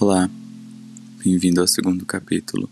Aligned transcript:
Olá, 0.00 0.30
bem-vindo 1.22 1.60
ao 1.60 1.68
segundo 1.68 2.06
capítulo. 2.06 2.70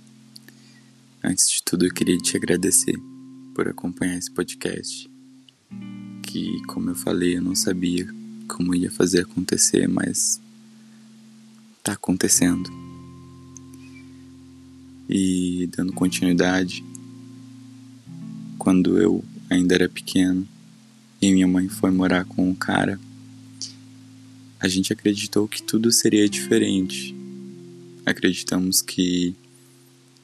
Antes 1.23 1.51
de 1.51 1.63
tudo, 1.63 1.85
eu 1.85 1.93
queria 1.93 2.17
te 2.17 2.35
agradecer 2.39 2.99
por 3.55 3.69
acompanhar 3.69 4.17
esse 4.17 4.31
podcast. 4.31 5.11
Que, 6.23 6.63
como 6.69 6.89
eu 6.89 6.95
falei, 6.95 7.37
eu 7.37 7.43
não 7.43 7.55
sabia 7.55 8.09
como 8.49 8.75
ia 8.75 8.91
fazer 8.91 9.25
acontecer, 9.25 9.87
mas 9.87 10.41
tá 11.83 11.93
acontecendo. 11.93 12.71
E 15.07 15.69
dando 15.77 15.93
continuidade, 15.93 16.83
quando 18.59 18.99
eu 18.99 19.23
ainda 19.51 19.75
era 19.75 19.87
pequeno 19.87 20.49
e 21.21 21.31
minha 21.31 21.47
mãe 21.47 21.69
foi 21.69 21.91
morar 21.91 22.25
com 22.25 22.51
o 22.51 22.57
cara, 22.57 22.99
a 24.59 24.67
gente 24.67 24.95
acreditou 24.95 25.47
que 25.47 25.63
tudo 25.63 25.93
seria 25.93 26.27
diferente 26.27 27.18
acreditamos 28.09 28.81
que 28.81 29.35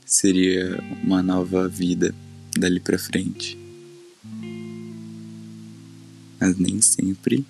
seria 0.06 0.82
uma 1.02 1.22
nova 1.22 1.68
vida 1.68 2.14
dali 2.56 2.80
para 2.80 2.98
frente. 2.98 3.58
Mas 6.40 6.56
nem 6.58 6.80
sempre 6.80 7.44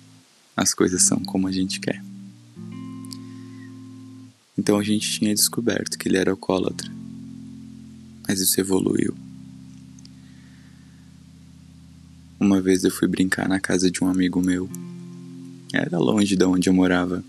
as 0.55 0.73
coisas 0.73 1.03
são 1.03 1.19
como 1.19 1.47
a 1.47 1.51
gente 1.51 1.79
quer. 1.79 2.03
Então 4.57 4.77
a 4.77 4.83
gente 4.83 5.09
tinha 5.19 5.33
descoberto 5.33 5.97
que 5.97 6.07
ele 6.07 6.17
era 6.17 6.31
alcoólatra. 6.31 6.91
Mas 8.27 8.39
isso 8.39 8.59
evoluiu. 8.59 9.15
Uma 12.39 12.61
vez 12.61 12.83
eu 12.83 12.91
fui 12.91 13.07
brincar 13.07 13.47
na 13.47 13.59
casa 13.59 13.91
de 13.91 14.03
um 14.03 14.07
amigo 14.07 14.41
meu. 14.41 14.69
Era 15.73 15.97
longe 15.97 16.35
de 16.35 16.45
onde 16.45 16.69
eu 16.69 16.73
morava. 16.73 17.23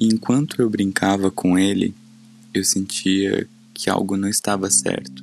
E 0.00 0.06
enquanto 0.06 0.62
eu 0.62 0.70
brincava 0.70 1.30
com 1.30 1.58
ele, 1.58 1.94
eu 2.54 2.64
sentia 2.64 3.46
que 3.74 3.90
algo 3.90 4.16
não 4.16 4.28
estava 4.28 4.70
certo. 4.70 5.22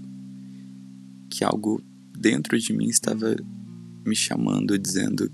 Que 1.29 1.43
algo 1.43 1.81
dentro 2.15 2.59
de 2.59 2.71
mim 2.71 2.87
estava 2.87 3.35
me 4.05 4.15
chamando, 4.15 4.77
dizendo 4.77 5.31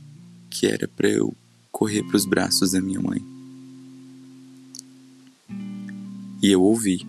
que 0.49 0.65
era 0.65 0.87
para 0.87 1.09
eu 1.09 1.35
correr 1.71 2.03
para 2.03 2.15
os 2.15 2.25
braços 2.25 2.71
da 2.71 2.81
minha 2.81 3.01
mãe. 3.01 3.21
E 6.41 6.49
eu 6.49 6.61
ouvi. 6.61 7.05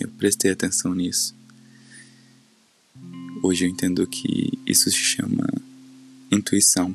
Eu 0.00 0.08
prestei 0.18 0.50
atenção 0.50 0.94
nisso. 0.94 1.34
Hoje 3.42 3.64
eu 3.64 3.68
entendo 3.68 4.06
que 4.06 4.58
isso 4.66 4.90
se 4.90 4.96
chama 4.96 5.46
intuição. 6.30 6.94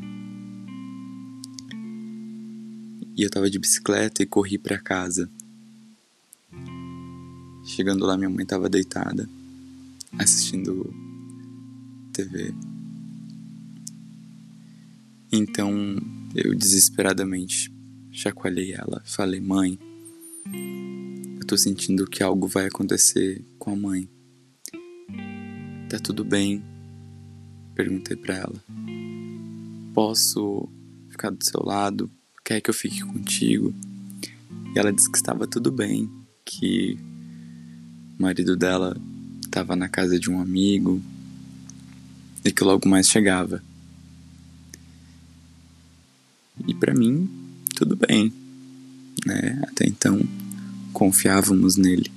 E 3.15 3.23
eu 3.23 3.29
tava 3.29 3.49
de 3.49 3.59
bicicleta 3.59 4.23
e 4.23 4.25
corri 4.25 4.57
para 4.57 4.79
casa. 4.79 5.29
Chegando 7.63 8.05
lá, 8.05 8.17
minha 8.17 8.29
mãe 8.29 8.45
tava 8.45 8.69
deitada, 8.69 9.29
assistindo 10.17 10.93
TV. 12.13 12.53
Então 15.31 15.71
eu 16.35 16.55
desesperadamente 16.55 17.71
chacoalhei 18.11 18.73
ela. 18.73 19.01
Falei, 19.05 19.39
mãe, 19.39 19.77
eu 21.39 21.45
tô 21.45 21.57
sentindo 21.57 22.05
que 22.05 22.23
algo 22.23 22.47
vai 22.47 22.67
acontecer 22.67 23.43
com 23.57 23.71
a 23.71 23.75
mãe. 23.75 24.09
Tá 25.89 25.99
tudo 25.99 26.23
bem? 26.23 26.63
Perguntei 27.75 28.15
para 28.15 28.35
ela. 28.35 28.63
Posso 29.93 30.69
ficar 31.09 31.29
do 31.29 31.43
seu 31.43 31.61
lado? 31.63 32.09
Quer 32.51 32.59
que 32.59 32.69
eu 32.69 32.73
fique 32.73 33.01
contigo? 33.01 33.73
E 34.75 34.79
ela 34.79 34.91
disse 34.91 35.09
que 35.09 35.17
estava 35.17 35.47
tudo 35.47 35.71
bem, 35.71 36.09
que 36.43 36.97
o 38.19 38.21
marido 38.21 38.57
dela 38.57 38.97
estava 39.41 39.73
na 39.73 39.87
casa 39.87 40.19
de 40.19 40.29
um 40.29 40.41
amigo 40.41 41.01
e 42.43 42.51
que 42.51 42.63
logo 42.63 42.89
mais 42.89 43.07
chegava. 43.07 43.63
E 46.67 46.73
para 46.73 46.93
mim, 46.93 47.29
tudo 47.73 47.95
bem, 47.95 48.33
né? 49.25 49.61
Até 49.63 49.87
então 49.87 50.19
confiávamos 50.91 51.77
nele. 51.77 52.11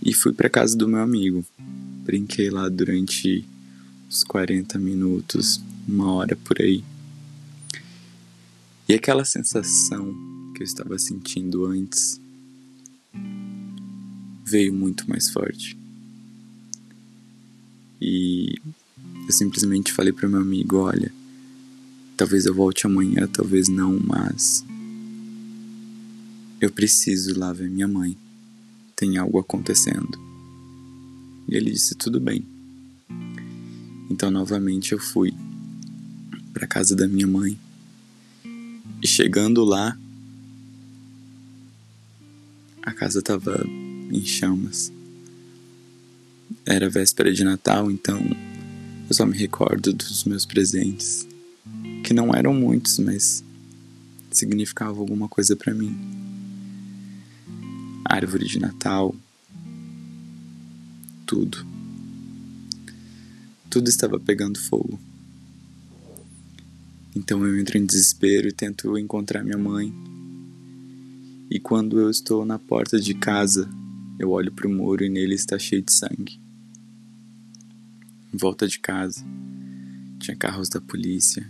E 0.00 0.14
fui 0.14 0.32
para 0.32 0.48
casa 0.48 0.76
do 0.76 0.88
meu 0.88 1.00
amigo. 1.00 1.44
Brinquei 2.04 2.50
lá 2.50 2.68
durante 2.68 3.44
uns 4.08 4.22
40 4.22 4.78
minutos, 4.78 5.60
uma 5.88 6.12
hora 6.12 6.36
por 6.36 6.60
aí. 6.60 6.84
E 8.90 8.94
aquela 8.94 9.24
sensação 9.24 10.12
que 10.52 10.64
eu 10.64 10.64
estava 10.64 10.98
sentindo 10.98 11.64
antes 11.64 12.20
veio 14.44 14.74
muito 14.74 15.08
mais 15.08 15.30
forte. 15.30 15.78
E 18.00 18.56
eu 19.28 19.30
simplesmente 19.30 19.92
falei 19.92 20.12
para 20.12 20.28
meu 20.28 20.40
amigo: 20.40 20.78
olha, 20.78 21.12
talvez 22.16 22.46
eu 22.46 22.52
volte 22.52 22.84
amanhã, 22.84 23.28
talvez 23.32 23.68
não, 23.68 23.96
mas 23.96 24.64
eu 26.60 26.72
preciso 26.72 27.30
ir 27.30 27.34
lá 27.34 27.52
ver 27.52 27.70
minha 27.70 27.86
mãe. 27.86 28.18
Tem 28.96 29.18
algo 29.18 29.38
acontecendo. 29.38 30.18
E 31.46 31.54
ele 31.54 31.70
disse: 31.70 31.94
tudo 31.94 32.18
bem. 32.18 32.44
Então, 34.10 34.32
novamente, 34.32 34.90
eu 34.90 34.98
fui 34.98 35.32
para 36.52 36.66
casa 36.66 36.96
da 36.96 37.06
minha 37.06 37.28
mãe 37.28 37.56
e 39.02 39.06
chegando 39.06 39.64
lá, 39.64 39.96
a 42.82 42.92
casa 42.92 43.20
estava 43.20 43.64
em 43.66 44.24
chamas. 44.24 44.92
Era 46.66 46.90
véspera 46.90 47.32
de 47.32 47.44
Natal, 47.44 47.90
então 47.90 48.18
eu 49.08 49.14
só 49.14 49.24
me 49.24 49.36
recordo 49.36 49.92
dos 49.92 50.24
meus 50.24 50.44
presentes, 50.44 51.26
que 52.04 52.12
não 52.12 52.34
eram 52.34 52.52
muitos, 52.52 52.98
mas 52.98 53.44
significavam 54.30 55.00
alguma 55.00 55.28
coisa 55.28 55.56
para 55.56 55.74
mim. 55.74 55.96
Árvore 58.04 58.46
de 58.46 58.58
Natal, 58.58 59.14
tudo. 61.26 61.64
Tudo 63.68 63.88
estava 63.88 64.18
pegando 64.18 64.58
fogo. 64.58 64.98
Então 67.14 67.44
eu 67.44 67.58
entro 67.58 67.76
em 67.76 67.84
desespero 67.84 68.48
e 68.48 68.52
tento 68.52 68.96
encontrar 68.96 69.42
minha 69.42 69.58
mãe. 69.58 69.92
E 71.50 71.58
quando 71.58 71.98
eu 71.98 72.08
estou 72.08 72.44
na 72.44 72.58
porta 72.58 73.00
de 73.00 73.14
casa, 73.14 73.68
eu 74.18 74.30
olho 74.30 74.52
para 74.52 74.68
o 74.68 74.70
muro 74.70 75.04
e 75.04 75.08
nele 75.08 75.34
está 75.34 75.58
cheio 75.58 75.82
de 75.82 75.92
sangue. 75.92 76.38
Em 78.32 78.36
volta 78.36 78.68
de 78.68 78.78
casa, 78.78 79.24
tinha 80.20 80.36
carros 80.36 80.68
da 80.68 80.80
polícia, 80.80 81.44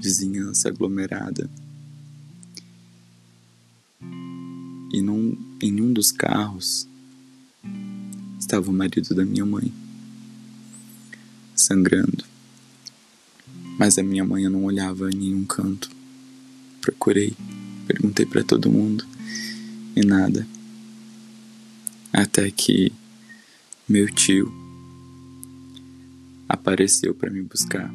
vizinhança 0.00 0.68
aglomerada. 0.68 1.48
E 4.92 5.00
num, 5.00 5.38
em 5.60 5.80
um 5.80 5.92
dos 5.92 6.10
carros 6.10 6.88
estava 8.38 8.68
o 8.68 8.74
marido 8.74 9.14
da 9.14 9.24
minha 9.24 9.46
mãe, 9.46 9.72
sangrando. 11.54 12.31
Mas 13.82 13.98
a 13.98 14.02
minha 14.04 14.24
mãe 14.24 14.48
não 14.48 14.62
olhava 14.62 15.10
em 15.10 15.16
nenhum 15.16 15.44
canto. 15.44 15.90
Procurei, 16.80 17.34
perguntei 17.84 18.24
para 18.24 18.44
todo 18.44 18.70
mundo 18.70 19.04
e 19.96 20.06
nada. 20.06 20.46
Até 22.12 22.48
que 22.52 22.92
meu 23.88 24.06
tio 24.14 24.54
apareceu 26.48 27.12
para 27.12 27.28
me 27.28 27.42
buscar. 27.42 27.92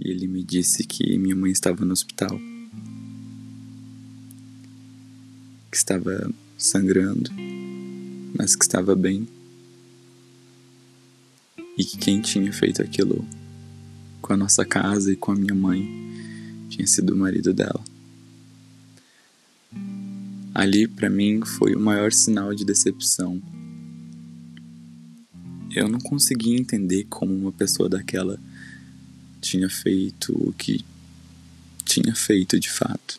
E 0.00 0.10
ele 0.10 0.26
me 0.26 0.42
disse 0.42 0.82
que 0.84 1.18
minha 1.18 1.36
mãe 1.36 1.52
estava 1.52 1.84
no 1.84 1.92
hospital. 1.92 2.40
Que 5.70 5.76
estava 5.76 6.32
sangrando, 6.56 7.30
mas 8.34 8.56
que 8.56 8.64
estava 8.64 8.96
bem 8.96 9.28
e 11.80 11.84
que 11.84 11.96
quem 11.96 12.20
tinha 12.20 12.52
feito 12.52 12.82
aquilo 12.82 13.26
com 14.20 14.34
a 14.34 14.36
nossa 14.36 14.66
casa 14.66 15.10
e 15.10 15.16
com 15.16 15.32
a 15.32 15.34
minha 15.34 15.54
mãe 15.54 15.88
tinha 16.68 16.86
sido 16.86 17.14
o 17.14 17.16
marido 17.16 17.54
dela. 17.54 17.82
Ali, 20.54 20.86
para 20.86 21.08
mim, 21.08 21.40
foi 21.42 21.74
o 21.74 21.80
maior 21.80 22.12
sinal 22.12 22.54
de 22.54 22.66
decepção. 22.66 23.40
Eu 25.74 25.88
não 25.88 25.98
conseguia 25.98 26.54
entender 26.54 27.06
como 27.08 27.34
uma 27.34 27.50
pessoa 27.50 27.88
daquela 27.88 28.38
tinha 29.40 29.70
feito 29.70 30.34
o 30.34 30.52
que 30.52 30.84
tinha 31.82 32.14
feito 32.14 32.60
de 32.60 32.70
fato. 32.70 33.18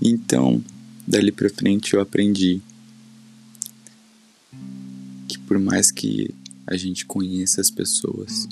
Então, 0.00 0.64
dali 1.06 1.30
para 1.30 1.50
frente 1.50 1.92
eu 1.92 2.00
aprendi 2.00 2.62
por 5.48 5.58
mais 5.58 5.90
que 5.90 6.28
a 6.66 6.76
gente 6.76 7.06
conheça 7.06 7.58
as 7.58 7.70
pessoas. 7.70 8.46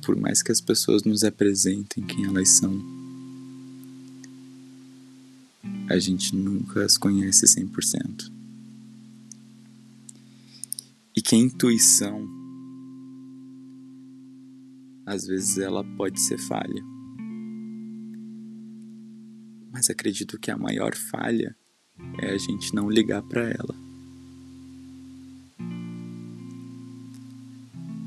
Por 0.00 0.16
mais 0.16 0.42
que 0.42 0.50
as 0.50 0.62
pessoas 0.62 1.04
nos 1.04 1.22
apresentem 1.22 2.02
quem 2.02 2.24
elas 2.24 2.48
são, 2.48 2.82
a 5.90 5.98
gente 5.98 6.34
nunca 6.34 6.82
as 6.82 6.96
conhece 6.96 7.44
100%. 7.44 8.32
E 11.14 11.20
que 11.20 11.34
a 11.34 11.38
intuição, 11.38 12.26
às 15.04 15.26
vezes, 15.26 15.58
ela 15.58 15.84
pode 15.98 16.18
ser 16.18 16.38
falha. 16.38 16.82
Mas 19.70 19.90
acredito 19.90 20.38
que 20.38 20.50
a 20.50 20.56
maior 20.56 20.94
falha 20.96 21.54
é 22.22 22.30
a 22.30 22.38
gente 22.38 22.74
não 22.74 22.88
ligar 22.88 23.20
para 23.22 23.50
ela. 23.50 23.84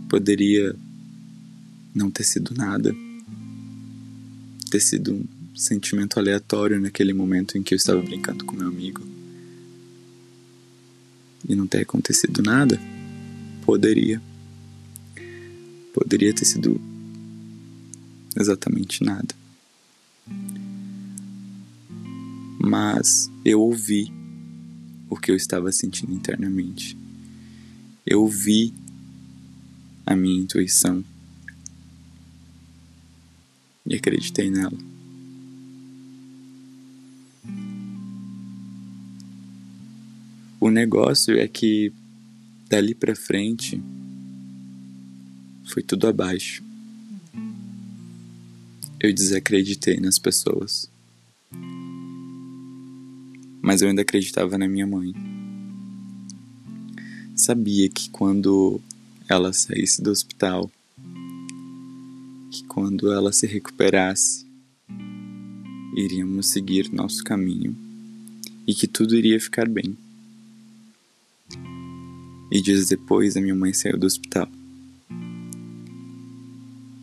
Poderia 0.09 0.75
não 1.93 2.09
ter 2.09 2.23
sido 2.23 2.53
nada, 2.55 2.95
ter 4.69 4.79
sido 4.79 5.13
um 5.13 5.57
sentimento 5.57 6.19
aleatório 6.19 6.79
naquele 6.79 7.13
momento 7.13 7.57
em 7.57 7.63
que 7.63 7.73
eu 7.73 7.77
estava 7.77 8.01
brincando 8.01 8.45
com 8.45 8.55
meu 8.55 8.67
amigo 8.67 9.01
e 11.47 11.55
não 11.55 11.65
ter 11.65 11.81
acontecido 11.81 12.43
nada. 12.43 12.79
Poderia. 13.65 14.21
Poderia 15.93 16.33
ter 16.33 16.45
sido 16.45 16.79
exatamente 18.35 19.03
nada. 19.03 19.35
Mas 22.59 23.31
eu 23.45 23.61
ouvi 23.61 24.11
o 25.09 25.15
que 25.15 25.31
eu 25.31 25.35
estava 25.35 25.71
sentindo 25.71 26.13
internamente. 26.13 26.97
Eu 28.05 28.21
ouvi 28.21 28.73
a 30.07 30.15
minha 30.15 30.41
intuição 30.41 31.03
e 33.85 33.95
acreditei 33.95 34.49
nela. 34.49 34.77
O 40.61 40.69
negócio 40.69 41.37
é 41.37 41.45
que 41.45 41.91
dali 42.69 42.95
para 42.95 43.15
frente 43.17 43.81
foi 45.65 45.83
tudo 45.83 46.07
abaixo. 46.07 46.63
Eu 48.99 49.13
desacreditei 49.13 49.99
nas 49.99 50.17
pessoas. 50.17 50.89
Mas 53.61 53.81
eu 53.81 53.89
ainda 53.89 54.03
acreditava 54.03 54.57
na 54.57 54.69
minha 54.69 54.87
mãe. 54.87 55.13
Sabia 57.35 57.89
que 57.89 58.09
quando 58.09 58.81
ela 59.29 59.51
saísse 59.51 60.01
do 60.01 60.09
hospital, 60.09 60.71
que 62.49 62.63
quando 62.65 63.11
ela 63.11 63.31
se 63.33 63.45
recuperasse, 63.45 64.45
iríamos 65.95 66.49
seguir 66.49 66.91
nosso 66.93 67.23
caminho 67.23 67.75
e 68.65 68.73
que 68.73 68.87
tudo 68.87 69.15
iria 69.15 69.39
ficar 69.39 69.67
bem. 69.67 69.97
E 72.51 72.61
dias 72.61 72.87
depois 72.87 73.35
a 73.35 73.41
minha 73.41 73.55
mãe 73.55 73.73
saiu 73.73 73.97
do 73.97 74.07
hospital 74.07 74.49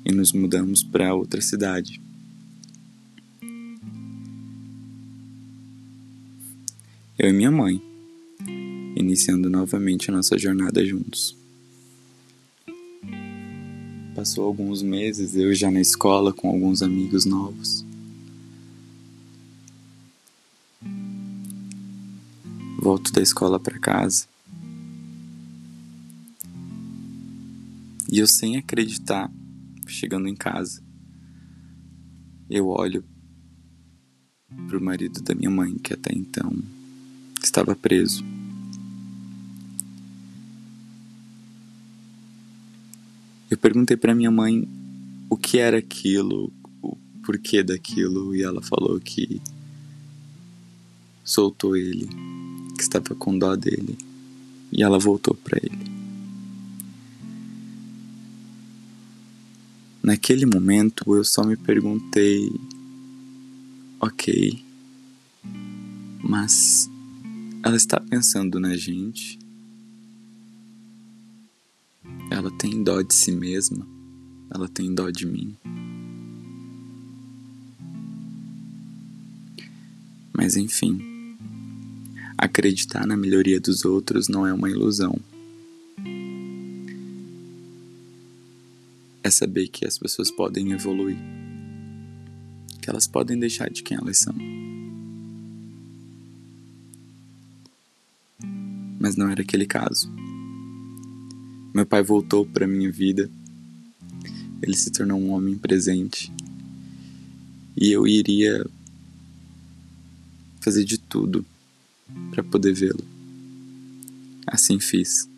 e 0.05 0.13
nos 0.13 0.33
mudamos 0.33 0.83
para 0.83 1.15
outra 1.15 1.41
cidade. 1.41 2.01
Eu 7.19 7.31
e 7.31 7.33
minha 7.33 7.51
mãe, 7.51 7.81
iniciando 8.97 9.49
novamente 9.49 10.11
a 10.11 10.15
nossa 10.15 10.39
jornada 10.39 10.85
juntos. 10.85 11.44
Passou 14.25 14.47
alguns 14.47 14.81
meses, 14.81 15.37
eu 15.37 15.55
já 15.55 15.71
na 15.71 15.83
escola 15.83 16.33
com 16.33 16.49
alguns 16.49 16.81
amigos 16.81 17.27
novos. 17.27 17.85
Volto 22.79 23.13
da 23.13 23.21
escola 23.21 23.61
para 23.61 23.79
casa. 23.79 24.27
E 28.11 28.19
eu 28.19 28.27
sem 28.27 28.57
acreditar, 28.57 29.31
chegando 29.87 30.27
em 30.27 30.35
casa, 30.35 30.83
eu 32.49 32.69
olho 32.69 33.05
pro 34.69 34.83
marido 34.83 35.21
da 35.21 35.35
minha 35.35 35.51
mãe, 35.51 35.75
que 35.75 35.93
até 35.93 36.15
então 36.15 36.51
estava 37.43 37.77
preso. 37.77 38.25
Eu 43.55 43.59
perguntei 43.59 43.97
para 43.97 44.17
minha 44.17 44.33
mãe 44.33 44.69
o 45.31 45.37
que 45.37 45.59
era 45.59 45.79
aquilo, 45.79 46.53
o 46.83 46.97
porquê 47.25 47.63
daquilo, 47.63 48.35
e 48.35 48.43
ela 48.43 48.61
falou 48.61 48.99
que 48.99 49.41
soltou 51.23 51.77
ele, 51.77 52.09
que 52.77 52.83
estava 52.83 53.15
com 53.15 53.39
dó 53.39 53.55
dele, 53.55 53.97
e 54.73 54.83
ela 54.83 54.99
voltou 54.99 55.37
para 55.37 55.61
ele. 55.63 55.79
Naquele 60.03 60.47
momento 60.47 61.15
eu 61.15 61.23
só 61.23 61.45
me 61.45 61.57
perguntei: 61.57 62.51
ok, 64.01 64.65
mas 66.21 66.91
ela 67.63 67.77
está 67.77 68.01
pensando 68.01 68.59
na 68.59 68.77
gente 68.77 69.44
tem 72.65 72.83
dó 72.83 73.03
de 73.03 73.15
si 73.15 73.31
mesma, 73.31 73.87
ela 74.51 74.67
tem 74.67 74.95
dó 74.95 75.11
de 75.11 75.27
mim. 75.27 75.55
Mas 80.33 80.57
enfim, 80.57 80.99
acreditar 82.39 83.07
na 83.07 83.19
melhoria 83.19 83.61
dos 83.61 83.85
outros 83.85 84.29
não 84.29 84.47
é 84.47 84.53
uma 84.55 84.71
ilusão. 84.71 85.15
É 89.23 89.29
saber 89.29 89.69
que 89.69 89.87
as 89.87 89.99
pessoas 89.99 90.31
podem 90.31 90.73
evoluir, 90.73 91.19
que 92.81 92.89
elas 92.89 93.07
podem 93.07 93.39
deixar 93.39 93.69
de 93.69 93.83
quem 93.83 93.99
elas 93.99 94.21
são. 94.21 94.35
Mas 98.99 99.17
não 99.17 99.29
era 99.29 99.43
aquele 99.43 99.67
caso. 99.67 100.11
Meu 101.75 101.85
pai 101.85 102.05
voltou 102.05 102.47
para 102.47 102.69
minha 102.69 102.89
vida. 102.89 103.29
Ele 104.63 104.77
se 104.77 104.93
tornou 104.93 105.19
um 105.19 105.33
homem 105.33 105.59
presente. 105.59 106.33
E 107.77 107.91
eu 107.91 108.07
iria 108.07 108.65
fazer 110.61 110.85
de 110.85 110.99
tudo 110.99 111.45
para 112.31 112.45
poder 112.45 112.73
vê-lo. 112.73 113.05
Assim 114.47 114.79
fiz. 114.79 115.29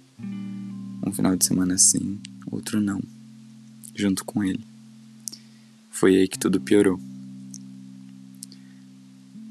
Um 1.07 1.11
final 1.11 1.35
de 1.35 1.47
semana 1.47 1.79
sim, 1.79 2.19
outro 2.51 2.83
não, 2.83 3.01
junto 3.95 4.23
com 4.23 4.45
ele. 4.45 4.63
Foi 5.89 6.17
aí 6.17 6.29
que 6.29 6.39
tudo 6.39 6.61
piorou. 6.61 7.01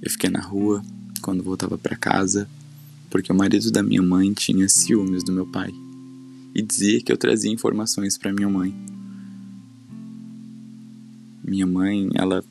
Eu 0.03 0.11
fiquei 0.11 0.29
na 0.29 0.41
rua 0.41 0.85
quando 1.19 1.41
voltava 1.41 1.79
para 1.79 1.95
casa, 1.95 2.47
porque 3.09 3.31
o 3.31 3.35
marido 3.35 3.71
da 3.71 3.81
minha 3.81 4.03
mãe 4.03 4.31
tinha 4.33 4.69
ciúmes 4.69 5.23
do 5.23 5.31
meu 5.31 5.47
pai 5.47 5.73
e 6.55 6.61
dizia 6.61 7.01
que 7.01 7.11
eu 7.11 7.17
trazia 7.17 7.51
informações 7.51 8.17
para 8.17 8.31
minha 8.31 8.47
mãe. 8.47 8.73
Minha 11.43 11.67
mãe, 11.67 12.09
ela 12.15 12.43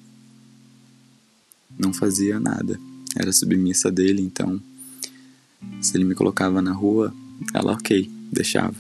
não 1.79 1.93
fazia 1.93 2.39
nada, 2.39 2.79
era 3.17 3.33
submissa 3.33 3.91
dele, 3.91 4.21
então 4.21 4.61
se 5.81 5.97
ele 5.97 6.05
me 6.05 6.15
colocava 6.15 6.61
na 6.61 6.73
rua, 6.73 7.13
ela 7.55 7.73
ok, 7.73 8.09
deixava. 8.31 8.77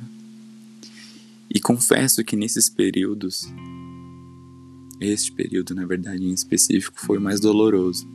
E 1.52 1.58
confesso 1.58 2.22
que 2.22 2.36
nesses 2.36 2.68
períodos, 2.68 3.48
este 5.00 5.32
período 5.32 5.74
na 5.74 5.86
verdade 5.86 6.22
em 6.22 6.34
específico, 6.34 7.00
foi 7.00 7.18
mais 7.18 7.40
doloroso, 7.40 8.06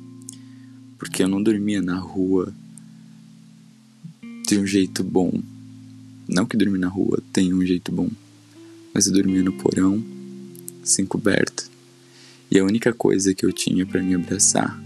porque 0.97 1.23
eu 1.23 1.27
não 1.27 1.41
dormia 1.41 1.81
na 1.81 1.97
rua 1.97 2.53
de 4.47 4.59
um 4.59 4.65
jeito 4.65 5.03
bom, 5.03 5.41
não 6.29 6.45
que 6.45 6.55
dormir 6.55 6.77
na 6.77 6.87
rua 6.87 7.21
tenha 7.33 7.55
um 7.55 7.65
jeito 7.65 7.91
bom, 7.91 8.09
mas 8.93 9.07
eu 9.07 9.13
dormia 9.13 9.41
no 9.41 9.51
porão, 9.53 10.03
sem 10.83 11.05
coberta, 11.05 11.63
e 12.51 12.59
a 12.59 12.63
única 12.63 12.93
coisa 12.93 13.33
que 13.33 13.45
eu 13.45 13.51
tinha 13.51 13.85
para 13.85 14.01
me 14.01 14.13
abraçar, 14.13 14.79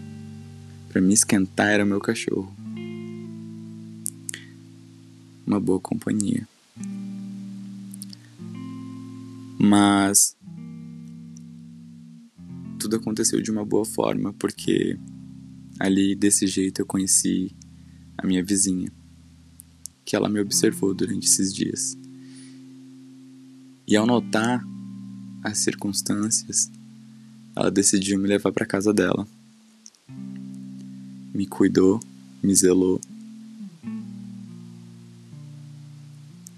para 0.90 1.02
me 1.02 1.14
esquentar, 1.14 1.68
era 1.68 1.86
meu 1.86 2.00
cachorro. 2.00 2.54
Uma 5.46 5.60
boa 5.60 5.80
companhia. 5.80 6.48
Mas 9.60 10.36
tudo 12.80 12.96
aconteceu 12.96 13.42
de 13.42 13.52
uma 13.52 13.66
boa 13.66 13.86
forma, 13.86 14.34
porque 14.34 14.98
ali 15.80 16.16
desse 16.16 16.48
jeito 16.48 16.82
eu 16.82 16.86
conheci 16.86 17.54
a 18.18 18.26
minha 18.26 18.44
vizinha 18.44 18.90
que 20.05 20.15
ela 20.15 20.29
me 20.29 20.39
observou 20.39 20.93
durante 20.93 21.27
esses 21.27 21.53
dias. 21.53 21.98
E 23.88 23.95
ao 23.95 24.05
notar 24.05 24.63
as 25.43 25.60
circunstâncias, 25.60 26.69
ela 27.55 27.69
decidiu 27.69 28.17
me 28.17 28.27
levar 28.27 28.51
para 28.51 28.65
casa 28.65 28.93
dela. 28.93 29.27
Me 31.33 31.45
cuidou, 31.45 32.00
me 32.41 32.55
zelou. 32.55 33.00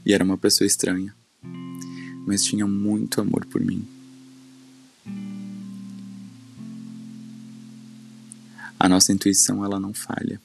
E 0.05 0.13
era 0.13 0.23
uma 0.23 0.37
pessoa 0.37 0.67
estranha, 0.67 1.15
mas 2.27 2.43
tinha 2.43 2.67
muito 2.67 3.19
amor 3.19 3.45
por 3.45 3.59
mim. 3.59 3.85
A 8.79 8.87
nossa 8.87 9.11
intuição 9.11 9.65
ela 9.65 9.79
não 9.79 9.93
falha. 9.93 10.39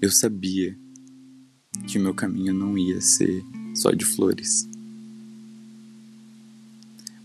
Eu 0.00 0.12
sabia 0.12 0.78
que 1.88 1.98
o 1.98 2.00
meu 2.00 2.14
caminho 2.14 2.54
não 2.54 2.78
ia 2.78 3.00
ser 3.00 3.44
só 3.74 3.90
de 3.90 4.04
flores. 4.04 4.68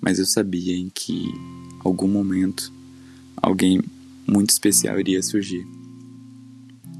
Mas 0.01 0.17
eu 0.17 0.25
sabia 0.25 0.75
em 0.75 0.89
que 0.89 1.31
algum 1.83 2.07
momento 2.07 2.73
alguém 3.35 3.79
muito 4.27 4.49
especial 4.49 4.99
iria 4.99 5.21
surgir. 5.21 5.65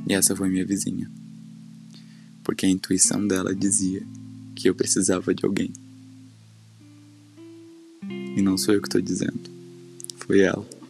E 0.07 0.13
essa 0.13 0.35
foi 0.35 0.47
minha 0.47 0.65
vizinha. 0.65 1.09
Porque 2.43 2.67
a 2.67 2.69
intuição 2.69 3.27
dela 3.27 3.55
dizia 3.55 4.05
que 4.55 4.69
eu 4.69 4.75
precisava 4.75 5.33
de 5.33 5.43
alguém. 5.43 5.71
E 8.35 8.41
não 8.43 8.57
sou 8.59 8.75
eu 8.75 8.81
que 8.81 8.87
estou 8.87 9.01
dizendo. 9.01 9.39
Foi 10.17 10.41
ela. 10.41 10.82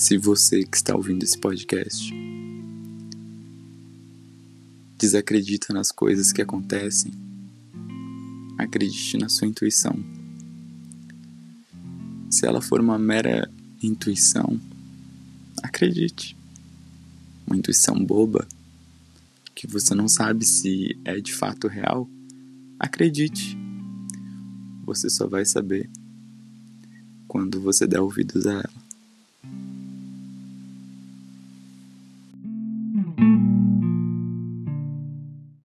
Se 0.00 0.16
você 0.16 0.64
que 0.64 0.78
está 0.78 0.96
ouvindo 0.96 1.22
esse 1.24 1.36
podcast 1.36 2.10
desacredita 4.96 5.74
nas 5.74 5.92
coisas 5.92 6.32
que 6.32 6.40
acontecem, 6.40 7.12
acredite 8.56 9.18
na 9.18 9.28
sua 9.28 9.46
intuição. 9.46 9.94
Se 12.30 12.46
ela 12.46 12.62
for 12.62 12.80
uma 12.80 12.98
mera 12.98 13.52
intuição, 13.82 14.58
acredite. 15.62 16.34
Uma 17.46 17.58
intuição 17.58 18.02
boba, 18.02 18.48
que 19.54 19.66
você 19.66 19.94
não 19.94 20.08
sabe 20.08 20.46
se 20.46 20.98
é 21.04 21.20
de 21.20 21.34
fato 21.34 21.68
real, 21.68 22.08
acredite. 22.78 23.54
Você 24.86 25.10
só 25.10 25.28
vai 25.28 25.44
saber 25.44 25.90
quando 27.28 27.60
você 27.60 27.86
der 27.86 28.00
ouvidos 28.00 28.46
a 28.46 28.52
ela. 28.52 28.79